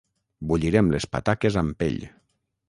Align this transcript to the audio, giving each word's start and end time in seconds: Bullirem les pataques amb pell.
Bullirem 0.51 0.89
les 0.95 1.07
pataques 1.17 1.59
amb 1.63 1.77
pell. 1.85 2.01